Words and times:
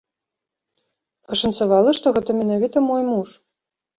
Пашанцавала, 1.33 1.93
што 1.99 2.07
гэта 2.15 2.29
менавіта 2.39 2.77
мой 2.89 3.01
муж. 3.13 3.29